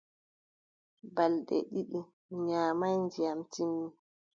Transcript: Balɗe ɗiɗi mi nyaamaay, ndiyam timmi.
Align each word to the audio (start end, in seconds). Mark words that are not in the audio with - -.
Balɗe 1.15 1.57
ɗiɗi 1.71 1.99
mi 2.29 2.37
nyaamaay, 2.45 2.95
ndiyam 3.03 3.39
timmi. 3.51 3.87